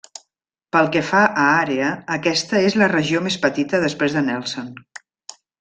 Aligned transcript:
Pel 0.75 0.87
que 0.95 1.03
fa 1.09 1.19
a 1.25 1.43
àrea, 1.57 1.91
aquesta 2.17 2.63
és 2.71 2.79
la 2.83 2.89
regió 2.97 3.23
més 3.29 3.39
petita 3.47 3.85
després 3.87 4.17
de 4.19 4.29
Nelson. 4.31 4.77